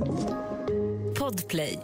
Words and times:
Podplay. 0.00 1.78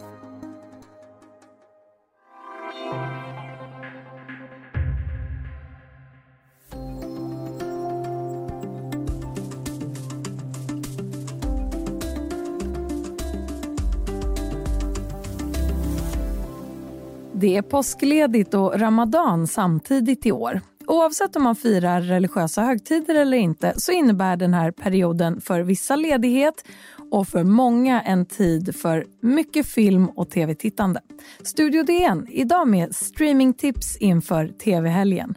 Det 17.33 17.57
är 17.57 17.61
påskledigt 17.61 18.53
och 18.53 18.79
ramadan 18.79 19.47
samtidigt 19.47 20.25
i 20.25 20.31
år. 20.31 20.61
Oavsett 20.89 21.35
om 21.35 21.43
man 21.43 21.55
firar 21.55 22.01
religiösa 22.01 22.61
högtider 22.61 23.15
eller 23.15 23.37
inte 23.37 23.73
så 23.77 23.91
innebär 23.91 24.35
den 24.35 24.53
här 24.53 24.71
perioden 24.71 25.41
för 25.41 25.61
vissa 25.61 25.95
ledighet 25.95 26.65
och 27.11 27.27
för 27.27 27.43
många 27.43 28.01
en 28.01 28.25
tid 28.25 28.75
för 28.75 29.05
mycket 29.21 29.67
film 29.67 30.09
och 30.09 30.29
tv-tittande. 30.29 31.01
Studio 31.43 31.83
DN, 31.83 32.27
idag 32.29 32.67
med 32.67 32.95
streamingtips 32.95 33.97
inför 33.97 34.47
tv-helgen. 34.47 35.35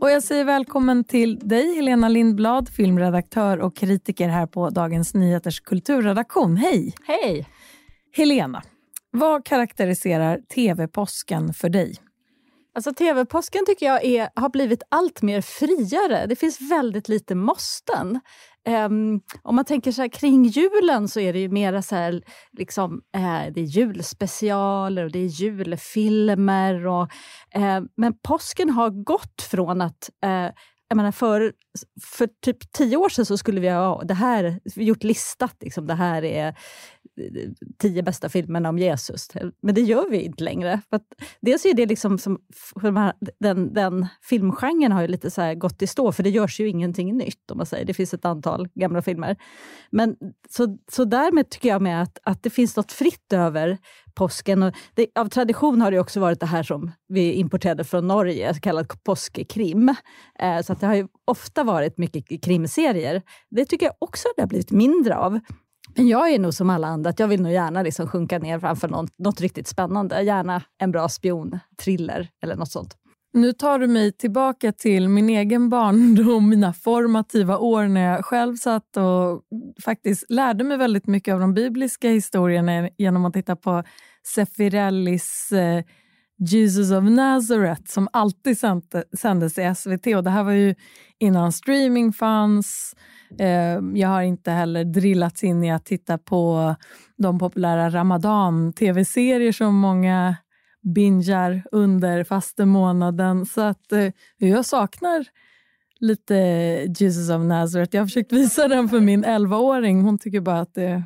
Och 0.00 0.10
jag 0.10 0.22
säger 0.22 0.44
välkommen 0.44 1.04
till 1.04 1.38
dig 1.38 1.76
Helena 1.76 2.08
Lindblad, 2.08 2.68
filmredaktör 2.68 3.58
och 3.58 3.76
kritiker 3.76 4.28
här 4.28 4.46
på 4.46 4.70
Dagens 4.70 5.14
Nyheters 5.14 5.60
kulturredaktion. 5.60 6.56
Hej! 6.56 6.94
Hej! 7.06 7.48
Helena, 8.12 8.62
vad 9.10 9.44
karaktäriserar 9.44 10.40
tv-påsken 10.54 11.54
för 11.54 11.68
dig? 11.68 11.94
Alltså 12.74 12.94
TV-påsken 12.94 13.66
tycker 13.66 13.86
jag 13.86 14.04
är, 14.04 14.28
har 14.34 14.48
blivit 14.48 14.82
allt 14.88 15.22
mer 15.22 15.40
friare. 15.40 16.26
Det 16.26 16.36
finns 16.36 16.60
väldigt 16.60 17.08
lite 17.08 17.34
måsten. 17.34 18.20
Um, 18.68 19.20
om 19.42 19.56
man 19.56 19.64
tänker 19.64 19.92
så 19.92 20.02
här, 20.02 20.08
kring 20.08 20.44
julen 20.44 21.08
så 21.08 21.20
är 21.20 21.32
det 21.32 21.38
ju 21.38 21.48
mera 21.48 21.82
så 21.82 21.96
här, 21.96 22.22
liksom, 22.58 23.02
eh, 23.14 23.52
det 23.54 23.60
är 23.60 23.64
julspecialer 23.64 25.04
och 25.04 25.12
det 25.12 25.18
är 25.18 25.26
julfilmer. 25.26 26.86
Och, 26.86 27.08
eh, 27.54 27.82
men 27.96 28.14
påsken 28.22 28.70
har 28.70 28.90
gått 28.90 29.42
från 29.42 29.80
att 29.80 30.10
eh, 30.24 30.50
jag 30.88 30.96
menar 30.96 31.12
för, 31.12 31.52
för 32.02 32.28
typ 32.44 32.72
tio 32.72 32.96
år 32.96 33.08
sedan 33.08 33.26
så 33.26 33.36
skulle 33.38 33.60
vi 33.60 33.68
ha 33.68 34.02
det 34.02 34.14
här, 34.14 34.60
gjort 34.76 35.02
listat. 35.02 35.56
Liksom, 35.60 35.86
det 35.86 35.94
här 35.94 36.24
är 36.24 36.54
tio 37.78 38.02
bästa 38.02 38.28
filmerna 38.28 38.68
om 38.68 38.78
Jesus. 38.78 39.28
Men 39.62 39.74
det 39.74 39.80
gör 39.80 40.10
vi 40.10 40.20
inte 40.20 40.44
längre. 40.44 40.80
För 40.90 40.96
att, 40.96 41.06
dels 41.40 41.66
är 41.66 41.74
det 41.74 41.86
liksom 41.86 42.18
som, 42.18 42.38
den, 43.40 43.74
den 43.74 44.06
filmgenren 44.22 44.92
har 44.92 45.02
ju 45.02 45.08
lite 45.08 45.30
så 45.30 45.54
gått 45.54 45.82
i 45.82 45.86
stå, 45.86 46.12
för 46.12 46.22
det 46.22 46.30
görs 46.30 46.60
ju 46.60 46.68
ingenting 46.68 47.16
nytt. 47.16 47.50
om 47.50 47.56
man 47.56 47.66
säger. 47.66 47.84
Det 47.84 47.94
finns 47.94 48.14
ett 48.14 48.24
antal 48.24 48.68
gamla 48.74 49.02
filmer. 49.02 49.36
Men 49.90 50.16
så, 50.48 50.78
så 50.92 51.04
därmed 51.04 51.50
tycker 51.50 51.68
jag 51.68 51.82
med 51.82 52.02
att, 52.02 52.18
att 52.22 52.42
det 52.42 52.50
finns 52.50 52.76
något 52.76 52.92
fritt 52.92 53.32
över 53.32 53.78
påsken. 54.14 54.62
Och 54.62 54.74
det, 54.94 55.06
av 55.14 55.28
tradition 55.28 55.80
har 55.80 55.90
det 55.90 55.98
också 55.98 56.20
varit 56.20 56.40
det 56.40 56.46
här 56.46 56.62
som 56.62 56.90
vi 57.08 57.32
importerade 57.32 57.84
från 57.84 58.06
Norge, 58.06 58.54
så 58.54 58.60
kallad 58.60 59.02
påskkrim. 59.04 59.94
Eh, 60.38 60.62
så 60.62 60.72
att 60.72 60.80
det 60.80 60.86
har 60.86 61.08
ofta 61.24 61.64
varit 61.64 61.98
mycket 61.98 62.42
krimserier. 62.42 63.22
Det 63.50 63.64
tycker 63.64 63.86
jag 63.86 63.94
också 63.98 64.28
det 64.36 64.42
har 64.42 64.48
blivit 64.48 64.70
mindre 64.70 65.16
av. 65.16 65.40
Men 65.96 66.08
jag 66.08 66.30
är 66.32 66.38
nog 66.38 66.54
som 66.54 66.70
alla 66.70 66.86
andra, 66.86 67.10
att 67.10 67.18
jag 67.18 67.28
vill 67.28 67.42
nog 67.42 67.52
gärna 67.52 67.82
liksom 67.82 68.08
sjunka 68.08 68.38
ner 68.38 68.58
framför 68.58 68.88
något, 68.88 69.18
något 69.18 69.40
riktigt 69.40 69.68
spännande. 69.68 70.22
Gärna 70.22 70.62
en 70.78 70.90
bra 70.90 71.08
spionthriller 71.08 72.28
eller 72.42 72.56
något 72.56 72.70
sånt. 72.70 72.96
Nu 73.32 73.52
tar 73.52 73.78
du 73.78 73.86
mig 73.86 74.12
tillbaka 74.12 74.72
till 74.72 75.08
min 75.08 75.28
egen 75.28 75.68
barndom, 75.68 76.48
mina 76.48 76.72
formativa 76.72 77.58
år 77.58 77.84
när 77.84 78.12
jag 78.12 78.24
själv 78.24 78.56
satt 78.56 78.96
och 78.96 79.42
faktiskt 79.84 80.30
lärde 80.30 80.64
mig 80.64 80.76
väldigt 80.76 81.06
mycket 81.06 81.34
av 81.34 81.40
de 81.40 81.54
bibliska 81.54 82.08
historierna 82.08 82.88
genom 82.98 83.24
att 83.24 83.32
titta 83.32 83.56
på 83.56 83.82
Sefirellis 84.26 85.52
eh, 85.52 85.84
Jesus 86.38 86.90
of 86.90 87.04
Nazareth 87.04 87.82
som 87.86 88.08
alltid 88.12 88.58
sändes 89.18 89.58
i 89.58 89.74
SVT. 89.76 90.06
Och 90.06 90.24
Det 90.24 90.30
här 90.30 90.44
var 90.44 90.52
ju 90.52 90.74
innan 91.18 91.52
streaming 91.52 92.12
fanns. 92.12 92.96
Eh, 93.38 93.80
jag 93.94 94.08
har 94.08 94.22
inte 94.22 94.50
heller 94.50 94.84
drillats 94.84 95.44
in 95.44 95.64
i 95.64 95.72
att 95.72 95.84
titta 95.84 96.18
på 96.18 96.74
de 97.16 97.38
populära 97.38 97.90
Ramadan-tv-serier 97.90 99.52
som 99.52 99.74
många 99.74 100.36
bingar 100.94 101.62
under 101.72 102.24
fastemånaden. 102.24 103.46
Så 103.46 103.60
att 103.60 103.92
eh, 103.92 104.12
jag 104.36 104.66
saknar 104.66 105.26
lite 106.00 106.34
Jesus 106.98 107.30
of 107.30 107.42
Nazareth. 107.42 107.96
Jag 107.96 108.02
har 108.02 108.06
försökt 108.06 108.32
visa 108.32 108.68
den 108.68 108.88
för 108.88 109.00
min 109.00 109.24
11-åring. 109.24 110.02
Hon 110.02 110.18
tycker 110.18 110.40
bara 110.40 110.60
att 110.60 110.74
det 110.74 111.02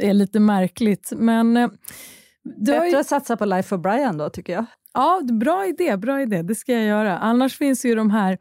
är 0.00 0.14
lite 0.14 0.40
märkligt. 0.40 1.12
Men 1.16 1.56
eh, 1.56 1.68
Bättre 2.56 2.88
ju... 2.88 2.96
att 2.96 3.06
satsa 3.06 3.36
på 3.36 3.44
Life 3.44 3.74
of 3.74 3.80
Brian 3.80 4.18
då, 4.18 4.30
tycker 4.30 4.52
jag. 4.52 4.64
Ja, 4.94 5.20
bra 5.32 5.66
idé. 5.66 5.96
Bra 5.96 6.22
idé. 6.22 6.42
Det 6.42 6.54
ska 6.54 6.72
jag 6.72 6.84
göra. 6.84 7.18
Annars 7.18 7.58
finns 7.58 7.84
ju 7.84 7.94
de 7.94 8.10
här 8.10 8.38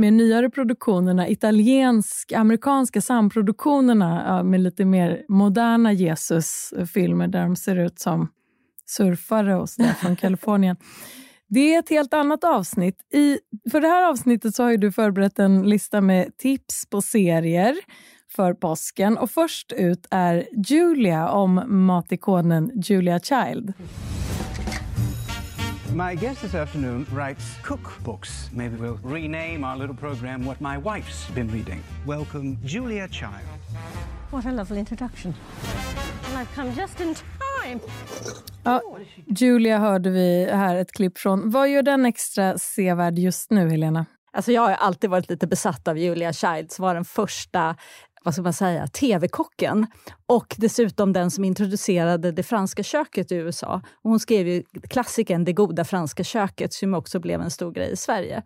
med 0.00 0.12
nyare 0.12 0.50
produktionerna, 0.50 1.28
italiensk-amerikanska 1.28 3.00
samproduktionerna 3.00 4.42
med 4.42 4.60
lite 4.60 4.84
mer 4.84 5.22
moderna 5.28 5.92
Jesus-filmer 5.92 7.28
där 7.28 7.42
de 7.42 7.56
ser 7.56 7.76
ut 7.76 7.98
som 7.98 8.28
surfare 8.86 9.56
och 9.56 9.68
sådär 9.68 9.92
från 9.92 10.16
Kalifornien. 10.22 10.76
Det 11.48 11.74
är 11.74 11.78
ett 11.78 11.90
helt 11.90 12.14
annat 12.14 12.44
avsnitt. 12.44 12.96
I, 13.14 13.38
för 13.70 13.80
det 13.80 13.88
här 13.88 14.08
avsnittet 14.10 14.54
så 14.54 14.62
har 14.62 14.76
du 14.76 14.92
förberett 14.92 15.38
en 15.38 15.62
lista 15.62 16.00
med 16.00 16.36
tips 16.38 16.86
på 16.90 17.02
serier 17.02 17.76
för 18.36 18.54
påsken. 18.54 19.18
Och 19.18 19.30
först 19.30 19.72
ut 19.72 20.06
är 20.10 20.48
Julia 20.66 21.28
om 21.28 21.62
matikonen 21.66 22.70
Julia 22.74 23.20
Child. 23.20 23.72
My 25.94 26.14
guest 26.14 26.42
this 26.42 26.54
afternoon 26.54 27.06
writes 27.12 27.56
cookbooks. 27.62 28.52
Maybe 28.52 28.76
we'll 28.76 29.00
rename 29.02 29.64
our 29.64 29.76
little 29.76 29.96
program 29.96 30.44
What 30.44 30.60
My 30.60 30.78
Wife's 30.78 31.28
Been 31.34 31.48
Reading. 31.48 31.82
Welcome, 32.06 32.58
Julia 32.64 33.08
Child. 33.08 33.42
What 34.30 34.46
a 34.46 34.52
lovely 34.52 34.78
introduction. 34.78 35.34
And 36.28 36.38
I've 36.38 36.54
come 36.54 36.72
just 36.76 37.00
in 37.00 37.14
time. 37.14 37.80
Ja, 38.64 38.82
Julia 39.26 39.78
hörde 39.78 40.10
vi 40.10 40.50
här 40.52 40.76
ett 40.76 40.92
klipp 40.92 41.18
från. 41.18 41.50
Vad 41.50 41.68
gör 41.68 41.82
den 41.82 42.06
extra 42.06 42.58
sevärd 42.58 43.18
just 43.18 43.50
nu, 43.50 43.70
Helena? 43.70 44.06
Alltså 44.32 44.52
jag 44.52 44.62
har 44.62 44.70
alltid 44.70 45.10
varit 45.10 45.30
lite 45.30 45.46
besatt 45.46 45.88
av 45.88 45.98
Julia 45.98 46.32
Child 46.32 46.72
som 46.72 46.82
var 46.82 46.94
den 46.94 47.04
första 47.04 47.76
vad 48.24 48.34
ska 48.34 48.42
man 48.42 48.52
säga, 48.52 48.86
tv-kocken 48.86 49.86
och 50.26 50.54
dessutom 50.58 51.12
den 51.12 51.30
som 51.30 51.44
introducerade 51.44 52.32
det 52.32 52.42
franska 52.42 52.82
köket 52.82 53.32
i 53.32 53.34
USA. 53.34 53.82
Och 54.02 54.10
hon 54.10 54.20
skrev 54.20 54.48
ju 54.48 54.62
klassikern 54.90 55.44
Det 55.44 55.52
goda 55.52 55.84
franska 55.84 56.24
köket 56.24 56.72
som 56.72 56.94
också 56.94 57.20
blev 57.20 57.40
en 57.40 57.50
stor 57.50 57.72
grej 57.72 57.92
i 57.92 57.96
Sverige. 57.96 58.42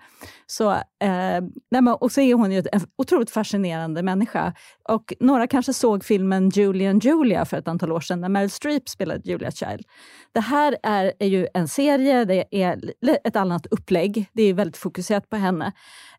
Så, 0.46 0.70
eh, 0.72 1.92
och 2.00 2.12
så 2.12 2.20
är 2.20 2.34
hon 2.34 2.52
ju 2.52 2.62
en 2.72 2.80
otroligt 2.98 3.30
fascinerande 3.30 4.02
människa. 4.02 4.54
Och 4.88 5.12
några 5.20 5.46
kanske 5.46 5.72
såg 5.72 6.04
filmen 6.04 6.48
Julie 6.48 6.90
and 6.90 7.04
Julia 7.04 7.44
för 7.44 7.56
ett 7.56 7.68
antal 7.68 7.92
år 7.92 8.00
sedan, 8.00 8.20
där 8.20 8.28
Meryl 8.28 8.50
Streep 8.50 8.88
spelade 8.88 9.20
Julia 9.24 9.50
Child. 9.50 9.82
Det 10.32 10.40
här 10.40 10.76
är, 10.82 11.12
är 11.18 11.28
ju 11.28 11.46
en 11.54 11.68
serie, 11.68 12.24
det 12.24 12.44
är 12.50 12.92
ett 13.24 13.36
annat 13.36 13.66
upplägg, 13.66 14.26
det 14.32 14.42
är 14.42 14.54
väldigt 14.54 14.76
fokuserat 14.76 15.30
på 15.30 15.36
henne. 15.36 15.72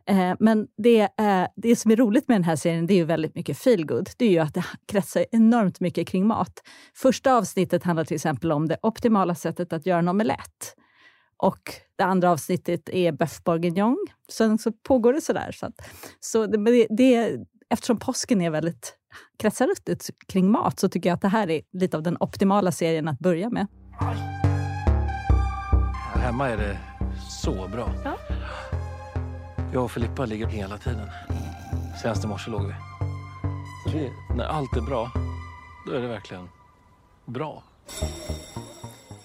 Eh, 0.07 0.33
men 0.39 0.67
det, 0.77 1.09
det 1.55 1.75
som 1.75 1.91
är 1.91 1.95
roligt 1.95 2.27
med 2.27 2.35
den 2.35 2.43
här 2.43 2.55
serien 2.55 2.87
det 2.87 2.93
är 2.93 2.95
ju 2.95 3.05
väldigt 3.05 3.35
mycket 3.35 3.57
feelgood. 3.57 4.09
Det 4.17 4.25
är 4.25 4.29
ju 4.29 4.39
att 4.39 4.53
det 4.53 4.65
kretsar 4.87 5.25
enormt 5.31 5.79
mycket 5.79 6.07
kring 6.07 6.27
mat. 6.27 6.61
Första 6.95 7.35
avsnittet 7.35 7.83
handlar 7.83 8.03
till 8.03 8.15
exempel 8.15 8.51
om 8.51 8.67
det 8.67 8.77
optimala 8.81 9.35
sättet 9.35 9.73
att 9.73 9.85
göra 9.85 9.99
en 9.99 10.07
omelett. 10.07 10.75
Och 11.37 11.59
det 11.97 12.03
andra 12.03 12.31
avsnittet 12.31 12.89
är 12.89 13.11
beef 13.11 13.43
bourguignon. 13.43 14.05
Sen 14.31 14.57
så 14.57 14.71
pågår 14.71 15.13
det 15.13 15.21
sådär. 15.21 15.51
Så, 15.51 15.65
att, 15.65 15.89
så 16.19 16.45
det, 16.45 16.87
det, 16.89 17.37
eftersom 17.69 17.97
påsken 17.97 18.41
är 18.41 18.49
väldigt 18.49 18.95
kretsar 19.37 19.67
kring 20.27 20.51
mat 20.51 20.79
så 20.79 20.89
tycker 20.89 21.09
jag 21.09 21.15
att 21.15 21.21
det 21.21 21.27
här 21.27 21.49
är 21.49 21.61
lite 21.73 21.97
av 21.97 22.03
den 22.03 22.17
optimala 22.19 22.71
serien 22.71 23.07
att 23.07 23.19
börja 23.19 23.49
med. 23.49 23.67
Här 26.13 26.21
hemma 26.21 26.49
är 26.49 26.57
det 26.57 26.77
så 27.29 27.67
bra. 27.67 27.89
Ja. 28.03 28.34
Jag 29.75 29.83
och 29.83 29.91
Filippa 29.91 30.25
ligger 30.25 30.47
hela 30.47 30.77
tiden. 30.77 31.09
Senast 32.01 32.23
i 32.23 32.27
morse 32.27 32.51
låg 32.51 32.61
vi. 32.65 32.73
vi. 33.93 34.11
När 34.35 34.45
allt 34.45 34.77
är 34.77 34.81
bra, 34.81 35.11
då 35.87 35.91
är 35.91 36.01
det 36.01 36.07
verkligen 36.07 36.49
bra. 37.25 37.63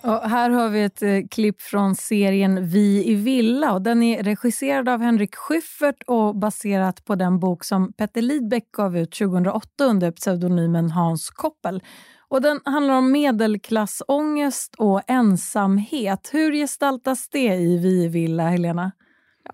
Och 0.02 0.30
här 0.30 0.50
har 0.50 0.68
vi 0.68 0.82
ett 0.82 1.02
eh, 1.02 1.18
klipp 1.30 1.60
från 1.60 1.94
serien 1.94 2.68
Vi 2.68 3.10
i 3.10 3.14
villa. 3.14 3.72
Och 3.72 3.82
den 3.82 4.02
är 4.02 4.22
regisserad 4.22 4.88
av 4.88 5.00
Henrik 5.00 5.34
Schyffert 5.34 6.02
och 6.06 6.36
baserat 6.36 7.04
på 7.04 7.14
den 7.14 7.38
bok 7.38 7.64
som 7.64 7.92
Petter 7.92 8.22
Lidbeck 8.22 8.72
gav 8.72 8.96
ut 8.96 9.12
2008 9.12 9.84
under 9.84 10.12
pseudonymen 10.12 10.90
Hans 10.90 11.30
Koppel. 11.30 11.82
Och 12.28 12.42
den 12.42 12.60
handlar 12.64 12.94
om 12.94 13.12
medelklassångest 13.12 14.74
och 14.78 15.02
ensamhet. 15.06 16.30
Hur 16.32 16.52
gestaltas 16.52 17.28
det 17.28 17.54
i 17.54 17.78
Vi 17.78 18.04
i 18.04 18.08
villa, 18.08 18.48
Helena? 18.48 18.92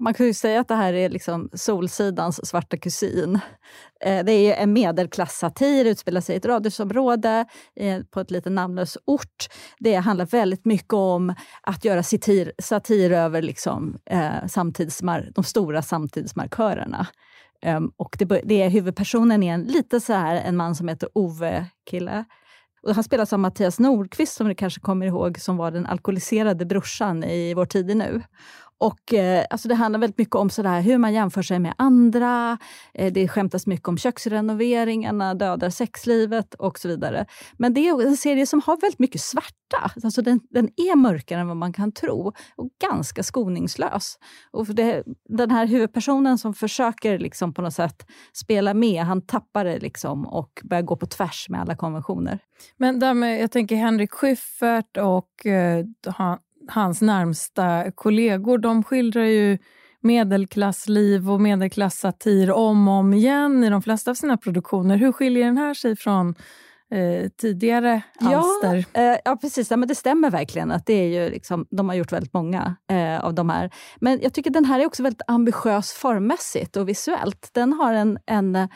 Man 0.01 0.15
kan 0.15 0.27
ju 0.27 0.35
säga 0.35 0.61
att 0.61 0.69
det 0.69 0.75
här 0.75 0.93
är 0.93 1.09
liksom 1.09 1.51
Solsidans 1.53 2.49
svarta 2.49 2.77
kusin. 2.77 3.41
Eh, 4.05 4.25
det 4.25 4.33
är 4.33 4.63
en 4.63 4.73
medelklassatir, 4.73 5.85
utspelar 5.85 6.21
sig 6.21 6.35
i 6.35 6.39
ett 6.39 6.47
radhusområde 6.47 7.45
eh, 7.77 8.03
på 8.03 8.21
ett 8.21 8.31
lite 8.31 8.51
namnlös 8.51 8.99
ort. 9.05 9.47
Det 9.79 9.95
handlar 9.95 10.27
väldigt 10.27 10.65
mycket 10.65 10.93
om 10.93 11.35
att 11.63 11.85
göra 11.85 12.03
satir, 12.03 12.53
satir 12.59 13.11
över 13.11 13.43
liksom, 13.43 13.99
eh, 14.11 14.47
samtidsmar, 14.49 15.31
de 15.35 15.45
stora 15.45 15.83
samtidsmarkörerna. 15.83 17.07
Um, 17.67 17.93
och 17.97 18.17
det, 18.19 18.25
det 18.45 18.63
är, 18.63 18.71
huvudpersonen 18.71 19.43
är 19.43 19.55
en, 19.55 19.63
lite 19.63 20.01
så 20.01 20.13
här, 20.13 20.35
en 20.35 20.57
man 20.57 20.75
som 20.75 20.89
heter 20.89 21.09
Ove 21.15 21.67
Kille. 21.91 22.25
Och 22.83 22.95
han 22.95 23.05
spelas 23.05 23.33
av 23.33 23.39
Mattias 23.39 23.79
Nordqvist, 23.79 24.35
som 24.35 24.49
ni 24.49 24.55
kanske 24.55 24.81
kommer 24.81 25.07
ihåg, 25.07 25.41
som 25.41 25.57
var 25.57 25.71
den 25.71 25.87
alkoholiserade 25.87 26.67
brorsan 26.67 27.25
i 27.25 27.55
Vår 27.55 27.67
tid 27.67 27.97
nu. 27.97 28.23
Och, 28.79 29.15
eh, 29.15 29.45
alltså 29.51 29.69
det 29.69 29.75
handlar 29.75 30.01
väldigt 30.01 30.19
mycket 30.19 30.35
om 30.35 30.51
sådär, 30.51 30.81
hur 30.81 30.99
man 30.99 31.15
jämför 31.15 31.43
sig 31.43 31.59
med 31.59 31.75
andra. 31.79 32.59
Eh, 32.95 33.13
det 33.13 33.29
skämtas 33.29 33.67
mycket 33.67 33.89
om 33.89 33.99
köksrenoveringarna, 33.99 35.35
dödar 35.35 35.71
sexlivet 35.71 36.55
och 36.55 36.79
så 36.79 36.89
vidare. 36.89 37.27
Men 37.59 37.75
det 37.75 37.89
är 37.89 38.07
en 38.07 38.17
serie 38.17 38.47
som 38.47 38.63
har 38.67 38.81
väldigt 38.81 38.99
mycket 38.99 39.21
svarta. 39.21 39.91
Alltså 40.05 40.23
den, 40.23 40.41
den 40.51 40.65
är 40.77 40.97
mörkare 40.97 41.41
än 41.41 41.49
vad 41.49 41.57
man 41.57 41.73
kan 41.73 41.93
tro 41.93 42.33
och 42.57 42.71
ganska 42.91 43.23
skoningslös. 43.23 44.19
Och 44.51 44.67
det, 44.67 45.03
den 45.29 45.51
här 45.51 45.67
huvudpersonen 45.67 46.39
som 46.39 46.55
försöker 46.55 47.19
liksom 47.19 47.55
på 47.55 47.63
något 47.63 47.75
sätt 47.75 48.07
spela 48.33 48.75
med, 48.75 49.05
han 49.05 49.27
tappar 49.27 49.65
det 49.65 49.79
liksom 49.79 50.27
och 50.27 50.63
börjar 50.65 50.83
gå 50.83 50.97
på 50.97 51.07
tvärs 51.07 51.47
med 51.49 51.61
alla 51.61 51.77
konventioner. 51.77 52.39
Men 52.77 52.99
där 52.99 53.15
med, 53.15 53.43
jag 53.43 53.51
tänker 53.51 53.77
Henrik 53.77 54.13
Schyffert 54.13 54.97
och 54.97 55.47
eh, 55.47 55.85
hans 56.69 57.03
närmsta 57.03 57.91
kollegor, 57.95 58.59
de 58.59 58.85
skildrar 58.85 59.25
ju 59.25 59.59
medelklassliv 60.01 61.31
och 61.31 61.41
medelklassatir 61.41 62.51
om 62.51 62.89
och 62.89 62.95
om 62.95 63.15
igen 63.15 63.65
i 63.65 63.71
de 63.71 63.83
flesta 63.83 64.11
av 64.11 64.15
sina 64.15 64.37
produktioner. 64.37 64.97
Hur 64.97 65.13
skiljer 65.13 65.45
den 65.45 65.59
här 65.59 65.75
sig 65.75 65.97
från 65.97 66.35
eh, 66.91 67.29
tidigare 67.29 68.03
alster? 68.21 68.85
Ja, 68.93 69.01
eh, 69.01 69.19
ja 69.25 69.37
precis. 69.37 69.71
Ja, 69.71 69.77
men 69.77 69.89
det 69.89 69.95
stämmer 69.95 70.31
verkligen. 70.31 70.71
att 70.71 70.87
det 70.87 70.95
är 70.95 71.23
ju 71.23 71.31
liksom, 71.31 71.67
De 71.71 71.89
har 71.89 71.97
gjort 71.97 72.13
väldigt 72.13 72.33
många 72.33 72.77
eh, 72.91 73.25
av 73.25 73.35
de 73.35 73.51
här. 73.51 73.71
Men 73.97 74.21
jag 74.23 74.33
tycker 74.33 74.51
den 74.51 74.65
här 74.65 74.81
är 74.81 74.87
också 74.87 75.03
väldigt 75.03 75.23
ambitiös 75.27 75.93
formmässigt 75.93 76.77
och 76.77 76.89
visuellt. 76.89 77.51
Den 77.53 77.73
har 77.73 77.95
en, 77.95 78.19
en 78.27 78.69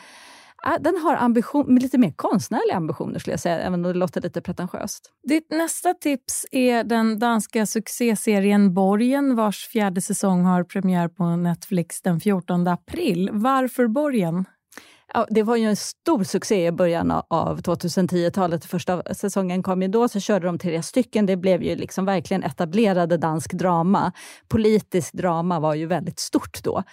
Ah, 0.63 0.77
den 0.77 0.97
har 0.97 1.15
ambition, 1.15 1.75
lite 1.75 1.97
mer 1.97 2.11
konstnärliga 2.11 2.77
ambitioner, 2.77 3.19
skulle 3.19 3.33
jag 3.33 3.39
säga, 3.39 3.59
även 3.59 3.85
om 3.85 3.91
det 3.91 3.99
låter 3.99 4.21
lite 4.21 4.41
pretentiöst. 4.41 5.11
Ditt 5.27 5.51
nästa 5.51 5.93
tips 5.93 6.45
är 6.51 6.83
den 6.83 7.19
danska 7.19 7.65
succéserien 7.65 8.73
Borgen 8.73 9.35
vars 9.35 9.67
fjärde 9.67 10.01
säsong 10.01 10.45
har 10.45 10.63
premiär 10.63 11.07
på 11.07 11.35
Netflix 11.35 12.01
den 12.01 12.19
14 12.19 12.67
april. 12.67 13.29
Varför 13.33 13.87
Borgen? 13.87 14.45
Ja, 15.13 15.27
det 15.29 15.43
var 15.43 15.55
ju 15.55 15.65
en 15.65 15.75
stor 15.75 16.23
succé 16.23 16.67
i 16.67 16.71
början 16.71 17.11
av 17.27 17.61
2010-talet. 17.61 18.65
Första 18.65 19.13
säsongen 19.13 19.63
kom 19.63 19.81
ju 19.81 19.87
då, 19.87 20.07
så 20.07 20.19
körde 20.19 20.45
de 20.45 20.59
tre 20.59 20.83
stycken. 20.83 21.25
Det 21.25 21.37
blev 21.37 21.63
ju 21.63 21.75
liksom 21.75 22.05
verkligen 22.05 22.43
etablerade 22.43 23.17
dansk 23.17 23.53
drama. 23.53 24.11
Politisk 24.47 25.13
drama 25.13 25.59
var 25.59 25.73
ju 25.73 25.85
väldigt 25.85 26.19
stort 26.19 26.63
då. 26.63 26.83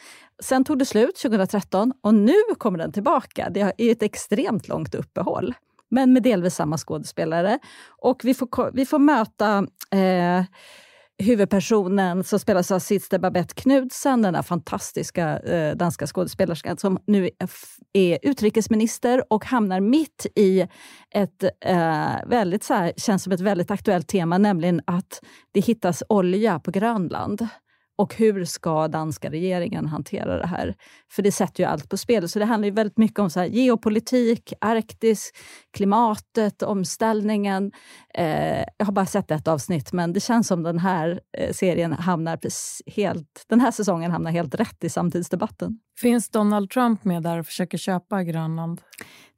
Sen 0.43 0.65
tog 0.65 0.79
det 0.79 0.85
slut 0.85 1.17
2013 1.17 1.93
och 2.01 2.15
nu 2.15 2.35
kommer 2.59 2.79
den 2.79 2.93
tillbaka. 2.93 3.51
Det 3.51 3.61
är 3.61 3.93
ett 3.93 4.03
extremt 4.03 4.69
långt 4.69 4.95
uppehåll, 4.95 5.55
men 5.89 6.13
med 6.13 6.23
delvis 6.23 6.55
samma 6.55 6.79
skådespelare. 6.79 7.59
Och 7.89 8.21
vi 8.25 8.35
får, 8.35 8.71
vi 8.73 8.87
får 8.87 8.99
möta 8.99 9.67
eh, 9.91 10.45
huvudpersonen 11.19 12.25
som 12.25 12.39
spelas 12.39 12.71
av 12.71 12.79
Sitste 12.79 13.19
Babette 13.19 13.55
Knudsen, 13.55 14.23
den 14.23 14.35
där 14.35 14.43
fantastiska 14.43 15.39
eh, 15.39 15.77
danska 15.77 16.07
skådespelerskan 16.07 16.77
som 16.77 16.99
nu 17.07 17.31
är 17.93 18.19
utrikesminister 18.23 19.33
och 19.33 19.45
hamnar 19.45 19.81
mitt 19.81 20.27
i 20.35 20.67
ett 21.11 21.43
eh, 21.65 22.27
väldigt, 22.27 22.65
så 22.65 22.75
här, 22.75 22.93
känns 22.97 23.23
som 23.23 23.33
ett 23.33 23.41
väldigt 23.41 23.71
aktuellt 23.71 24.09
tema, 24.09 24.39
nämligen 24.39 24.81
att 24.85 25.21
det 25.53 25.61
hittas 25.61 26.03
olja 26.09 26.61
på 26.61 26.71
Grönland. 26.71 27.49
Och 27.99 28.15
hur 28.15 28.45
ska 28.45 28.89
danska 28.89 29.31
regeringen 29.31 29.87
hantera 29.87 30.37
det 30.37 30.47
här? 30.47 30.75
För 31.11 31.23
det 31.23 31.33
sätter 31.33 31.63
ju 31.63 31.69
allt 31.69 31.91
på 31.91 31.97
spel. 31.97 32.29
Så 32.29 32.39
det 32.39 32.45
handlar 32.45 32.67
ju 32.67 32.75
väldigt 32.75 32.99
mycket 32.99 33.19
om 33.19 33.31
så 33.31 33.45
geopolitik, 33.45 34.53
Arktis, 34.61 35.33
klimatet, 35.77 36.63
omställningen. 36.63 37.73
Eh, 38.15 38.65
jag 38.77 38.87
har 38.87 38.93
bara 38.93 39.07
sett 39.07 39.31
ett 39.31 39.49
avsnitt, 39.49 39.93
men 39.93 40.13
det 40.13 40.21
känns 40.21 40.47
som 40.47 40.63
den 40.63 40.79
här 40.79 41.21
eh, 41.39 41.53
serien 41.53 41.93
hamnar 41.93 42.39
helt, 42.91 43.45
den 43.49 43.61
här 43.61 43.71
säsongen 43.71 44.11
hamnar 44.11 44.31
helt 44.31 44.55
rätt 44.55 44.85
i 44.85 44.89
samtidsdebatten. 44.89 45.79
Finns 46.01 46.31
Donald 46.31 46.71
Trump 46.71 47.05
med 47.05 47.23
där 47.23 47.39
och 47.39 47.47
försöker 47.47 47.79
köpa 47.79 48.23
Grönland? 48.23 48.81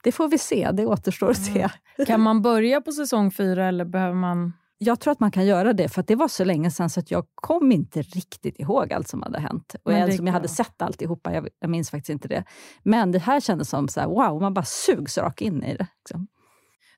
Det 0.03 0.13
får 0.13 0.29
vi 0.29 0.39
se, 0.39 0.71
det 0.73 0.87
återstår 0.87 1.31
att 1.31 1.45
se. 1.45 1.69
Kan 2.06 2.21
man 2.21 2.43
börja 2.43 2.81
på 2.81 2.93
säsong 2.93 3.31
fyra 3.31 3.69
eller 3.69 3.85
behöver 3.85 4.15
man 4.15 4.53
jag 4.82 5.00
tror 5.00 5.12
att 5.12 5.21
man 5.21 5.31
kan 5.31 5.47
göra 5.47 5.73
det, 5.73 5.88
för 5.88 6.05
det 6.06 6.17
var 6.17 6.29
så 6.29 6.44
länge 6.44 6.71
sedan 6.71 6.91
så 6.91 7.00
att 7.00 7.11
jag 7.11 7.25
kom 7.35 7.73
inte 7.73 8.03
riktigt 8.03 8.61
ihåg 8.61 8.93
allt 8.93 9.09
som 9.09 9.23
hade 9.23 9.41
hänt. 9.41 9.75
Och 9.82 9.93
jag, 9.93 10.15
som 10.15 10.27
jag 10.27 10.32
hade 10.32 10.49
sett 10.49 10.82
alltihopa, 10.82 11.35
jag, 11.35 11.49
jag 11.61 11.71
minns 11.71 11.91
faktiskt 11.91 12.11
inte 12.11 12.29
det. 12.29 12.44
Men 12.82 13.12
det 13.12 13.19
här 13.19 13.41
kändes 13.41 13.69
som 13.69 13.88
så 13.88 14.00
här, 14.00 14.06
wow, 14.06 14.41
man 14.41 14.55
bara 14.55 14.65
sugs 14.65 15.19
rakt 15.19 15.41
in 15.41 15.65
i 15.65 15.77
det. 15.77 15.87
Liksom. 16.05 16.27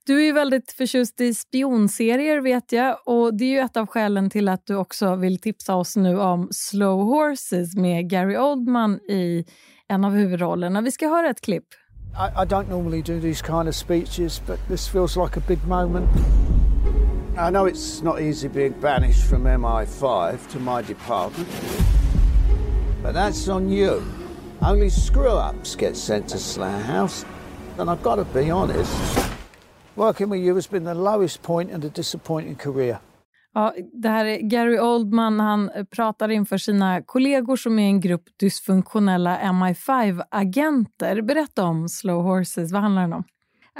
Du 0.07 0.21
är 0.21 0.25
ju 0.25 0.33
väldigt 0.33 0.73
förtjust 0.73 1.21
i 1.21 1.35
spionserier 1.35 2.41
vet 2.41 2.73
jag 2.73 2.97
och 3.07 3.35
det 3.35 3.45
är 3.45 3.49
ju 3.49 3.59
ett 3.59 3.77
av 3.77 3.87
skälen 3.87 4.31
till 4.31 4.49
att 4.49 4.67
du 4.67 4.77
också 4.77 5.17
vill 5.17 5.41
tipsa 5.41 5.75
oss 5.75 5.97
nu 5.97 6.21
om 6.21 6.49
Slow 6.51 7.05
Horses 7.05 7.77
med 7.77 8.11
Gary 8.11 8.37
Oldman 8.37 8.95
i 8.95 9.45
en 9.89 10.05
av 10.05 10.13
huvudrollerna. 10.13 10.81
Vi 10.81 10.93
ska 10.93 11.09
höra 11.09 11.31
ett 11.31 11.41
klipp. 11.41 11.67
I, 12.13 12.43
I 12.43 12.47
don't 12.47 12.71
normally 12.71 13.03
do 13.03 13.21
these 13.21 13.45
kind 13.47 13.69
of 13.69 13.75
speeches 13.75 14.43
but 14.47 14.69
this 14.69 14.89
feels 14.89 15.17
like 15.17 15.37
a 15.37 15.43
big 15.49 15.69
moment. 15.69 16.09
I 17.35 17.51
know 17.51 17.65
it's 17.65 18.03
not 18.03 18.21
easy 18.21 18.49
being 18.49 18.73
banished 18.73 19.23
from 19.23 19.45
MI5 19.45 20.51
to 20.51 20.59
my 20.59 20.83
department, 20.83 21.49
but 23.03 23.15
that's 23.15 23.49
on 23.49 23.71
you. 23.71 24.03
Only 24.61 24.91
screw-ups 24.91 25.77
get 25.77 25.97
sent 25.97 26.29
to 26.29 26.39
Slough 26.39 26.83
House, 26.83 27.25
and 27.79 27.91
I've 27.91 28.03
got 28.03 28.17
to 28.17 28.25
be 28.35 28.51
honest, 28.51 28.93
working 29.97 30.29
with 30.29 30.41
you 30.41 30.55
has 30.55 30.67
been 30.67 30.85
the 30.85 30.95
lowest 30.95 31.43
point 31.43 31.71
in 31.71 31.83
a 31.83 31.89
disappointing 31.89 32.55
career. 32.55 32.99
Ja, 33.55 33.75
det 33.93 34.09
här 34.09 34.25
är 34.25 34.39
Gary 34.41 34.79
Oldman. 34.79 35.41
Han 35.41 35.71
pratar 35.91 36.29
inför 36.29 36.59
sina 36.59 37.03
kollegor 37.03 37.57
som 37.57 37.79
är 37.79 37.87
en 37.87 38.01
grupp 38.01 38.25
dysfunktionella 38.41 39.39
MI5-agenter. 39.39 41.23
Berätta 41.23 41.65
om 41.65 41.89
Slow 41.89 42.23
Horses. 42.23 42.73
Vad 42.73 42.83
handlar 42.83 43.03
den 43.03 43.13
om? 43.13 43.25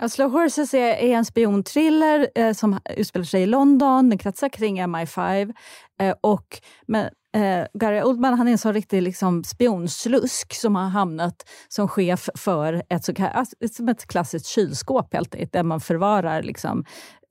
Slow 0.09 0.31
Horses 0.31 0.75
är, 0.75 0.95
är 0.95 1.17
en 1.17 1.25
spionthriller 1.25 2.31
eh, 2.35 2.53
som 2.53 2.79
utspelar 2.97 3.25
sig 3.25 3.43
i 3.43 3.47
London. 3.47 4.09
Den 4.09 4.19
kretsar 4.19 4.49
kring 4.49 4.83
MI5. 4.83 5.55
Eh, 6.01 6.15
och, 6.21 6.61
men, 6.87 7.11
eh, 7.35 7.67
Gary 7.75 8.03
Oldman 8.03 8.35
han 8.35 8.49
är 8.49 8.53
en 8.53 8.59
sån 8.59 8.73
riktig 8.73 9.03
liksom, 9.03 9.45
spionslusk 9.45 10.55
som 10.55 10.77
har 10.77 10.89
hamnat 10.89 11.49
som 11.69 11.89
chef 11.89 12.29
för 12.35 12.83
ett, 12.89 13.05
så, 13.05 13.15
kallat, 13.15 13.49
som 13.73 13.89
ett 13.89 14.07
klassiskt 14.07 14.47
kylskåp, 14.47 15.15
helt 15.15 15.35
enkelt, 15.35 15.53
där 15.53 15.63
man 15.63 15.81
förvarar 15.81 16.43
liksom, 16.43 16.85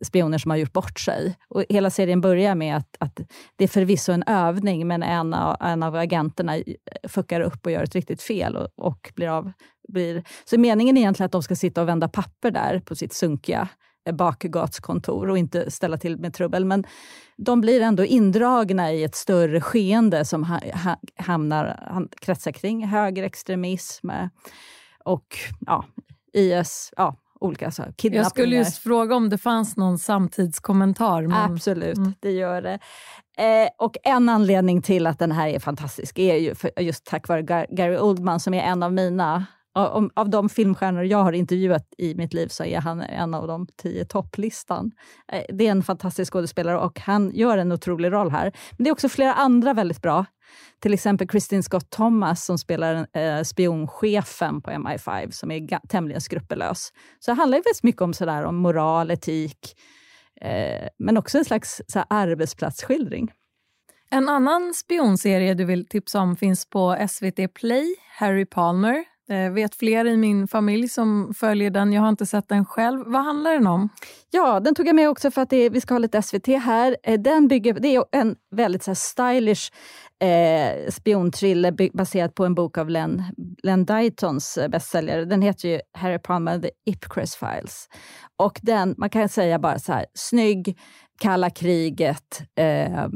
spioner 0.05 0.37
som 0.37 0.51
har 0.51 0.57
gjort 0.57 0.73
bort 0.73 0.99
sig. 0.99 1.35
Och 1.47 1.65
hela 1.69 1.89
serien 1.89 2.21
börjar 2.21 2.55
med 2.55 2.77
att, 2.77 2.95
att 2.99 3.19
det 3.55 3.63
är 3.63 3.67
förvisso 3.67 4.11
en 4.11 4.23
övning, 4.27 4.87
men 4.87 5.03
en 5.03 5.33
av, 5.33 5.57
en 5.59 5.83
av 5.83 5.95
agenterna 5.95 6.57
eh, 6.57 6.63
fuckar 7.07 7.41
upp 7.41 7.65
och 7.65 7.71
gör 7.71 7.83
ett 7.83 7.95
riktigt 7.95 8.21
fel 8.21 8.55
och, 8.55 8.67
och 8.75 9.11
blir 9.15 9.27
av. 9.27 9.51
Blir, 9.87 10.23
så 10.45 10.59
meningen 10.59 10.97
är 10.97 11.01
egentligen 11.01 11.25
att 11.25 11.31
de 11.31 11.43
ska 11.43 11.55
sitta 11.55 11.81
och 11.81 11.87
vända 11.87 12.07
papper 12.07 12.51
där 12.51 12.79
på 12.79 12.95
sitt 12.95 13.13
sunkiga 13.13 13.69
bakgatskontor 14.11 15.29
och 15.29 15.37
inte 15.37 15.71
ställa 15.71 15.97
till 15.97 16.17
med 16.17 16.33
trubbel. 16.33 16.65
Men 16.65 16.83
de 17.37 17.61
blir 17.61 17.81
ändå 17.81 18.05
indragna 18.05 18.91
i 18.91 19.03
ett 19.03 19.15
större 19.15 19.61
skeende 19.61 20.25
som 20.25 20.43
ha, 20.43 20.59
ha, 20.83 20.97
hamnar, 21.15 22.07
kretsar 22.21 22.51
kring 22.51 22.87
högerextremism 22.87 24.09
eh, 24.09 24.27
och 25.05 25.37
ja, 25.59 25.85
IS, 26.33 26.93
ja, 26.97 27.15
olika 27.39 27.71
så, 27.71 27.83
kidnappningar. 27.83 28.23
Jag 28.23 28.31
skulle 28.31 28.55
just 28.55 28.77
fråga 28.77 29.15
om 29.15 29.29
det 29.29 29.37
fanns 29.37 29.77
någon 29.77 29.97
samtidskommentar. 29.97 31.21
Men... 31.21 31.51
Absolut, 31.51 31.97
mm. 31.97 32.13
det 32.19 32.31
gör 32.31 32.61
det. 32.61 32.79
Eh, 33.37 33.69
och 33.77 33.97
en 34.03 34.29
anledning 34.29 34.81
till 34.81 35.07
att 35.07 35.19
den 35.19 35.31
här 35.31 35.47
är 35.47 35.59
fantastisk 35.59 36.19
är 36.19 36.35
ju 36.35 36.55
för, 36.55 36.81
just 36.81 37.05
tack 37.05 37.27
vare 37.27 37.41
Gar 37.41 37.65
Gary 37.69 37.97
Oldman 37.97 38.39
som 38.39 38.53
är 38.53 38.63
en 38.63 38.83
av 38.83 38.93
mina 38.93 39.45
av, 39.73 40.09
av 40.13 40.29
de 40.29 40.49
filmstjärnor 40.49 41.03
jag 41.03 41.23
har 41.23 41.33
intervjuat 41.33 41.93
i 41.97 42.15
mitt 42.15 42.33
liv 42.33 42.47
så 42.47 42.63
är 42.63 42.79
han 42.79 43.01
en 43.01 43.33
av 43.33 43.47
de 43.47 43.67
tio 43.77 44.05
topplistan. 44.05 44.91
Eh, 45.31 45.43
det 45.49 45.67
är 45.67 45.71
en 45.71 45.83
fantastisk 45.83 46.33
skådespelare 46.33 46.77
och 46.77 46.99
han 46.99 47.31
gör 47.33 47.57
en 47.57 47.71
otrolig 47.71 48.11
roll 48.11 48.31
här. 48.31 48.51
Men 48.71 48.83
det 48.83 48.89
är 48.89 48.91
också 48.91 49.09
flera 49.09 49.33
andra 49.33 49.73
väldigt 49.73 50.01
bra. 50.01 50.25
Till 50.79 50.93
exempel 50.93 51.27
Kristin 51.27 51.63
Scott 51.63 51.89
Thomas 51.89 52.45
som 52.45 52.57
spelar 52.57 53.07
eh, 53.17 53.43
spionchefen 53.43 54.61
på 54.61 54.71
MI5 54.71 55.31
som 55.31 55.51
är 55.51 55.87
tämligen 55.87 56.21
skrupellös. 56.21 56.91
Så 57.19 57.31
det 57.31 57.35
handlar 57.35 57.57
väldigt 57.57 57.83
mycket 57.83 58.01
om, 58.01 58.13
sådär, 58.13 58.43
om 58.43 58.55
moral, 58.55 59.11
etik, 59.11 59.75
eh, 60.41 60.87
men 60.99 61.17
också 61.17 61.37
en 61.37 61.45
slags 61.45 61.81
sådär, 61.87 62.05
arbetsplatsskildring. 62.09 63.31
En 64.09 64.29
annan 64.29 64.73
spionserie 64.73 65.53
du 65.53 65.65
vill 65.65 65.87
tipsa 65.87 66.19
om 66.19 66.35
finns 66.35 66.69
på 66.69 67.07
SVT 67.09 67.53
Play, 67.53 67.95
Harry 68.19 68.45
Palmer. 68.45 69.05
Jag 69.35 69.51
vet 69.51 69.75
fler 69.75 70.05
i 70.05 70.17
min 70.17 70.47
familj 70.47 70.87
som 70.87 71.33
följer 71.33 71.69
den. 71.69 71.93
Jag 71.93 72.01
har 72.01 72.09
inte 72.09 72.25
sett 72.25 72.49
den 72.49 72.65
själv. 72.65 73.03
Vad 73.05 73.23
handlar 73.23 73.53
den 73.53 73.67
om? 73.67 73.89
Ja, 74.29 74.59
den 74.59 74.75
tog 74.75 74.87
jag 74.87 74.95
med 74.95 75.09
också 75.09 75.31
för 75.31 75.41
att 75.41 75.53
är, 75.53 75.69
vi 75.69 75.81
ska 75.81 75.93
ha 75.93 75.99
lite 75.99 76.21
SVT 76.21 76.47
här. 76.47 76.97
Eh, 77.03 77.19
den 77.19 77.47
bygger, 77.47 77.73
det 77.73 77.95
är 77.95 78.05
en 78.11 78.35
väldigt 78.55 78.83
så 78.83 78.95
stylish 78.95 79.71
eh, 80.21 80.89
spionthriller 80.89 81.97
baserad 81.97 82.35
på 82.35 82.45
en 82.45 82.55
bok 82.55 82.77
av 82.77 82.89
Len, 82.89 83.23
Len 83.63 83.85
Dytons 83.85 84.57
eh, 84.57 84.69
bästsäljare. 84.69 85.25
Den 85.25 85.41
heter 85.41 85.69
ju 85.69 85.79
Harry 85.93 86.19
Palmer 86.19 86.59
The 86.59 86.69
Ipcress 86.85 87.35
Files. 87.35 87.89
Och 88.37 88.59
den, 88.61 88.95
man 88.97 89.09
kan 89.09 89.29
säga 89.29 89.59
bara 89.59 89.79
så 89.79 89.93
här, 89.93 90.05
snygg, 90.13 90.79
kalla 91.19 91.49
kriget, 91.49 92.41
eh, 92.55 93.03
eh, 93.03 93.09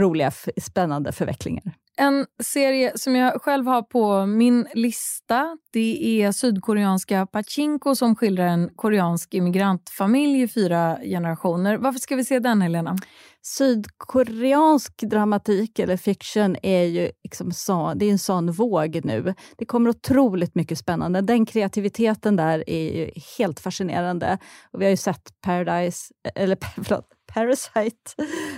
roliga, 0.00 0.30
spännande 0.60 1.12
förvecklingar. 1.12 1.77
En 2.00 2.26
serie 2.42 2.92
som 2.94 3.16
jag 3.16 3.42
själv 3.42 3.66
har 3.66 3.82
på 3.82 4.26
min 4.26 4.66
lista 4.74 5.58
det 5.72 6.22
är 6.22 6.32
sydkoreanska 6.32 7.26
Pachinko 7.26 7.94
som 7.94 8.16
skildrar 8.16 8.46
en 8.46 8.70
koreansk 8.76 9.34
immigrantfamilj 9.34 10.42
i 10.42 10.48
fyra 10.48 10.98
generationer. 11.02 11.76
Varför 11.76 11.98
ska 11.98 12.16
vi 12.16 12.24
se 12.24 12.38
den, 12.38 12.62
Helena? 12.62 12.96
Sydkoreansk 13.42 15.02
dramatik 15.02 15.78
eller 15.78 15.96
fiction 15.96 16.56
är 16.62 16.82
ju 16.82 17.10
liksom 17.24 17.52
så, 17.52 17.92
det 17.96 18.06
är 18.06 18.10
en 18.10 18.18
sån 18.18 18.52
våg 18.52 19.00
nu. 19.04 19.34
Det 19.56 19.64
kommer 19.64 19.90
otroligt 19.90 20.54
mycket 20.54 20.78
spännande. 20.78 21.20
Den 21.20 21.46
kreativiteten 21.46 22.36
där 22.36 22.70
är 22.70 23.10
helt 23.38 23.60
fascinerande. 23.60 24.38
Och 24.72 24.80
vi 24.80 24.84
har 24.84 24.90
ju 24.90 24.96
sett 24.96 25.28
Paradise, 25.44 26.14
eh, 26.24 26.42
eller 26.42 26.58
förlåt, 26.84 27.08
Parasite 27.34 28.14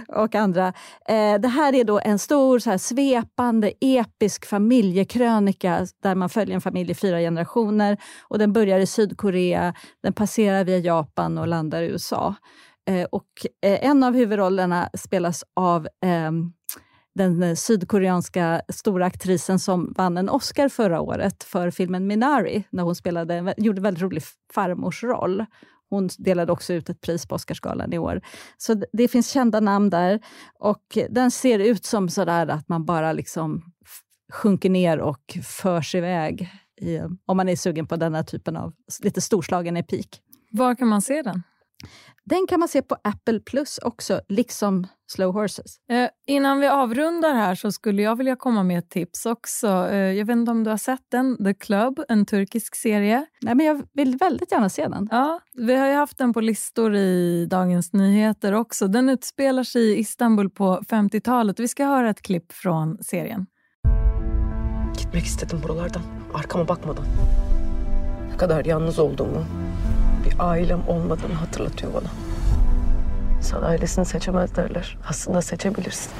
och 0.08 0.34
andra. 0.34 0.66
Eh, 1.08 1.40
det 1.40 1.48
här 1.48 1.74
är 1.74 1.84
då 1.84 2.00
en 2.04 2.18
stor 2.18 2.58
så 2.58 2.70
här, 2.70 2.78
svepande, 2.78 3.72
episk 3.80 4.46
familjekrönika 4.46 5.86
där 6.02 6.14
man 6.14 6.28
följer 6.28 6.54
en 6.54 6.60
familj 6.60 6.90
i 6.90 6.94
fyra 6.94 7.18
generationer. 7.18 7.96
Och 8.28 8.38
Den 8.38 8.52
börjar 8.52 8.78
i 8.78 8.86
Sydkorea, 8.86 9.74
den 10.02 10.12
passerar 10.12 10.64
via 10.64 10.78
Japan 10.78 11.38
och 11.38 11.48
landar 11.48 11.82
i 11.82 11.86
USA. 11.86 12.34
Eh, 12.88 13.04
och 13.04 13.28
eh, 13.62 13.84
En 13.84 14.04
av 14.04 14.14
huvudrollerna 14.14 14.90
spelas 14.94 15.44
av 15.56 15.88
ehm, 16.04 16.52
den 17.14 17.56
sydkoreanska 17.56 18.62
stora 18.72 19.06
aktrisen 19.06 19.58
som 19.58 19.94
vann 19.96 20.16
en 20.16 20.28
Oscar 20.28 20.68
förra 20.68 21.00
året 21.00 21.44
för 21.44 21.70
filmen 21.70 22.06
Minari, 22.06 22.64
när 22.70 22.82
hon 22.82 22.94
spelade, 22.94 23.54
gjorde 23.56 23.78
en 23.78 23.82
väldigt 23.82 24.02
rolig 24.02 24.22
farmorsroll. 24.54 25.46
Hon 25.90 26.08
delade 26.18 26.52
också 26.52 26.72
ut 26.72 26.88
ett 26.88 27.00
pris 27.00 27.26
på 27.26 27.34
Oscarsgalan 27.34 27.92
i 27.92 27.98
år. 27.98 28.20
Så 28.56 28.82
det 28.92 29.08
finns 29.08 29.30
kända 29.30 29.60
namn 29.60 29.90
där. 29.90 30.20
Och 30.58 30.98
den 31.10 31.30
ser 31.30 31.58
ut 31.58 31.84
som 31.84 32.08
sådär 32.08 32.46
att 32.46 32.68
man 32.68 32.84
bara 32.84 33.12
liksom 33.12 33.62
sjunker 34.32 34.70
ner 34.70 34.98
och 34.98 35.38
förs 35.44 35.94
iväg 35.94 36.50
i, 36.80 36.98
om 37.26 37.36
man 37.36 37.48
är 37.48 37.56
sugen 37.56 37.86
på 37.86 37.96
denna 37.96 38.24
typen 38.24 38.56
av 38.56 38.72
lite 39.02 39.20
storslagen 39.20 39.76
epik. 39.76 40.20
Var 40.50 40.74
kan 40.74 40.88
man 40.88 41.02
se 41.02 41.22
den? 41.22 41.42
Den 42.24 42.46
kan 42.46 42.60
man 42.60 42.68
se 42.68 42.82
på 42.82 42.96
Apple 43.04 43.40
Plus 43.40 43.78
också, 43.78 44.20
liksom 44.28 44.86
Slow 45.12 45.32
Horses. 45.34 45.76
Eh, 45.90 46.08
innan 46.26 46.60
vi 46.60 46.66
avrundar 46.66 47.34
här 47.34 47.54
så 47.54 47.72
skulle 47.72 48.02
jag 48.02 48.16
vilja 48.16 48.36
komma 48.36 48.62
med 48.62 48.78
ett 48.78 48.90
tips 48.90 49.26
också. 49.26 49.88
Eh, 49.90 49.96
jag 49.96 50.26
vet 50.26 50.36
inte 50.36 50.50
om 50.50 50.64
du 50.64 50.70
har 50.70 50.76
sett 50.76 51.04
den, 51.10 51.44
The 51.44 51.54
Club, 51.54 52.00
en 52.08 52.26
turkisk 52.26 52.74
serie. 52.74 53.26
Nej, 53.42 53.54
men 53.54 53.66
jag 53.66 53.82
vill 53.92 54.16
väldigt 54.16 54.52
gärna 54.52 54.68
se 54.68 54.88
den. 54.88 55.08
Ja, 55.10 55.40
vi 55.52 55.76
har 55.76 55.86
ju 55.86 55.94
haft 55.94 56.18
den 56.18 56.32
på 56.32 56.40
listor 56.40 56.94
i 56.94 57.46
Dagens 57.50 57.92
Nyheter 57.92 58.52
också. 58.52 58.88
Den 58.88 59.08
utspelar 59.08 59.64
sig 59.64 59.82
i 59.82 59.98
Istanbul 59.98 60.50
på 60.50 60.80
50-talet. 60.88 61.60
Vi 61.60 61.68
ska 61.68 61.84
höra 61.84 62.10
ett 62.10 62.22
klipp 62.22 62.52
från 62.52 62.98
serien. 63.02 63.46
Gitmek 64.98 65.24
istedim 65.24 65.60
buralardan, 65.60 66.02
arkama 66.34 66.64
bakmadan. 66.64 67.04
Ne 68.30 68.36
kadar 68.38 68.66
yalnız 68.66 68.98
olduğumu, 68.98 69.44
bir 70.24 70.34
ailem 70.38 70.88
olmadığını 70.88 71.34
hatırlatıyor 71.34 71.94
bana. 71.94 72.08
Sen 73.42 73.62
ailesini 73.62 74.04
seçemez 74.04 74.56
derler. 74.56 74.98
Aslında 75.08 75.42
seçebilirsin. 75.42 76.12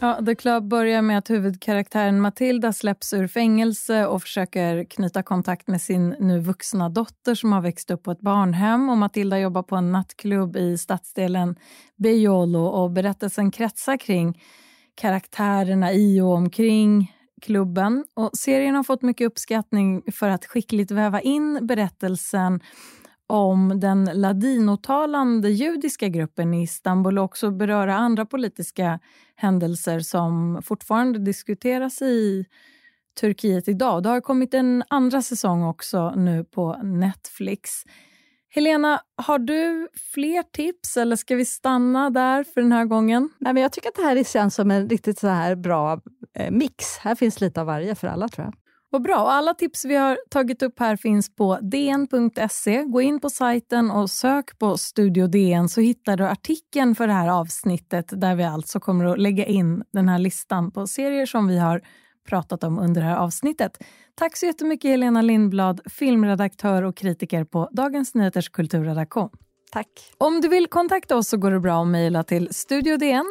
Ja, 0.00 0.24
The 0.26 0.34
Club 0.34 0.64
börjar 0.64 1.02
med 1.02 1.18
att 1.18 1.30
huvudkaraktären 1.30 2.20
Matilda 2.20 2.72
släpps 2.72 3.12
ur 3.12 3.26
fängelse 3.26 4.06
och 4.06 4.22
försöker 4.22 4.84
knyta 4.84 5.22
kontakt 5.22 5.68
med 5.68 5.80
sin 5.80 6.16
nu 6.20 6.40
vuxna 6.40 6.88
dotter 6.88 7.34
som 7.34 7.52
har 7.52 7.60
växt 7.60 7.90
upp 7.90 8.02
på 8.02 8.10
ett 8.10 8.20
barnhem. 8.20 8.88
Och 8.88 8.98
Matilda 8.98 9.38
jobbar 9.38 9.62
på 9.62 9.76
en 9.76 9.92
nattklubb 9.92 10.56
i 10.56 10.78
stadsdelen 10.78 11.56
Bejolo 11.96 12.66
och 12.66 12.90
berättelsen 12.90 13.50
kretsar 13.50 13.96
kring 13.96 14.42
karaktärerna 14.94 15.92
i 15.92 16.20
och 16.20 16.34
omkring 16.34 17.12
klubben. 17.42 18.04
Och 18.14 18.30
serien 18.36 18.74
har 18.74 18.82
fått 18.82 19.02
mycket 19.02 19.26
uppskattning 19.26 20.02
för 20.12 20.28
att 20.28 20.46
skickligt 20.46 20.90
väva 20.90 21.20
in 21.20 21.66
berättelsen 21.66 22.60
om 23.26 23.80
den 23.80 24.10
ladinotalande 24.14 25.50
judiska 25.50 26.08
gruppen 26.08 26.54
i 26.54 26.62
Istanbul 26.62 27.18
och 27.18 27.24
också 27.24 27.50
beröra 27.50 27.94
andra 27.94 28.26
politiska 28.26 29.00
händelser 29.36 30.00
som 30.00 30.62
fortfarande 30.64 31.18
diskuteras 31.18 32.02
i 32.02 32.46
Turkiet 33.20 33.68
idag. 33.68 34.02
Det 34.02 34.08
har 34.08 34.20
kommit 34.20 34.54
en 34.54 34.84
andra 34.88 35.22
säsong 35.22 35.62
också 35.62 36.10
nu 36.10 36.44
på 36.44 36.76
Netflix. 36.82 37.70
Helena, 38.50 39.00
har 39.16 39.38
du 39.38 39.88
fler 40.14 40.42
tips 40.42 40.96
eller 40.96 41.16
ska 41.16 41.36
vi 41.36 41.44
stanna 41.44 42.10
där 42.10 42.44
för 42.44 42.60
den 42.60 42.72
här 42.72 42.84
gången? 42.84 43.30
Nej, 43.38 43.54
men 43.54 43.62
jag 43.62 43.72
tycker 43.72 43.88
att 43.88 43.94
det 43.94 44.02
här 44.02 44.24
känns 44.24 44.54
som 44.54 44.70
en 44.70 44.88
riktigt 44.88 45.18
så 45.18 45.28
här 45.28 45.54
bra 45.56 46.00
eh, 46.34 46.50
mix. 46.50 46.98
Här 46.98 47.14
finns 47.14 47.40
lite 47.40 47.60
av 47.60 47.66
varje 47.66 47.94
för 47.94 48.08
alla 48.08 48.28
tror 48.28 48.44
jag. 48.44 48.54
Vad 48.90 49.02
bra. 49.02 49.16
Alla 49.16 49.54
tips 49.54 49.84
vi 49.84 49.96
har 49.96 50.18
tagit 50.30 50.62
upp 50.62 50.78
här 50.78 50.96
finns 50.96 51.36
på 51.36 51.58
dn.se. 51.62 52.82
Gå 52.82 53.00
in 53.00 53.20
på 53.20 53.30
sajten 53.30 53.90
och 53.90 54.10
sök 54.10 54.58
på 54.58 54.76
Studio 54.76 55.26
DN 55.26 55.68
så 55.68 55.80
hittar 55.80 56.16
du 56.16 56.24
artikeln 56.24 56.94
för 56.94 57.06
det 57.06 57.12
här 57.12 57.28
avsnittet 57.28 58.20
där 58.20 58.34
vi 58.34 58.44
alltså 58.44 58.80
kommer 58.80 59.04
att 59.04 59.18
lägga 59.18 59.46
in 59.46 59.84
den 59.92 60.08
här 60.08 60.18
listan 60.18 60.70
på 60.70 60.86
serier 60.86 61.26
som 61.26 61.48
vi 61.48 61.58
har 61.58 61.82
pratat 62.28 62.64
om 62.64 62.78
under 62.78 63.00
det 63.00 63.06
här 63.06 63.16
avsnittet. 63.16 63.78
Tack 64.18 64.36
så 64.36 64.46
jättemycket 64.46 64.90
Helena 64.90 65.22
Lindblad, 65.22 65.80
filmredaktör 65.86 66.82
och 66.82 66.96
kritiker 66.96 67.44
på 67.44 67.68
Dagens 67.72 68.14
Nyheters 68.14 68.48
kulturredaktion. 68.48 69.28
Tack. 69.72 69.86
Om 70.18 70.40
du 70.40 70.48
vill 70.48 70.66
kontakta 70.66 71.16
oss 71.16 71.28
så 71.28 71.36
går 71.36 71.50
det 71.50 71.60
bra 71.60 71.82
att 71.82 71.88
mejla 71.88 72.22
till 72.22 72.48
studiodn 72.50 73.24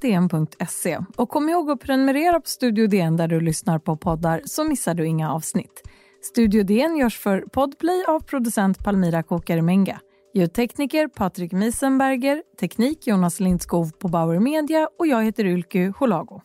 dn.se. 0.00 0.98
Och 1.16 1.28
kom 1.28 1.48
ihåg 1.48 1.70
att 1.70 1.80
prenumerera 1.80 2.40
på 2.40 2.48
Studio 2.48 2.86
DN 2.86 3.16
där 3.16 3.28
du 3.28 3.40
lyssnar 3.40 3.78
på 3.78 3.96
poddar 3.96 4.42
så 4.44 4.64
missar 4.64 4.94
du 4.94 5.06
inga 5.06 5.32
avsnitt. 5.32 5.82
Studio 6.22 6.62
DN 6.62 6.96
görs 6.96 7.18
för 7.18 7.40
Podplay 7.40 8.04
av 8.08 8.20
producent 8.20 8.84
Palmira 8.84 9.22
Kokare-Menga. 9.22 10.00
Ljudtekniker 10.34 11.08
Patrik 11.08 11.52
Miesenberger, 11.52 12.42
teknik 12.60 13.06
Jonas 13.06 13.40
Lindskov 13.40 13.90
på 13.90 14.08
Bauer 14.08 14.40
Media 14.40 14.88
och 14.98 15.06
jag 15.06 15.24
heter 15.24 15.46
Ylke 15.46 15.92
Holago. 15.98 16.42